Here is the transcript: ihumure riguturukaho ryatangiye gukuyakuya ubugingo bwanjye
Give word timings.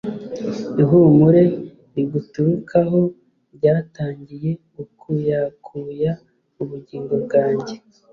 ihumure 0.81 1.43
riguturukaho 1.95 2.99
ryatangiye 3.55 4.51
gukuyakuya 4.75 6.11
ubugingo 6.61 7.13
bwanjye 7.23 7.73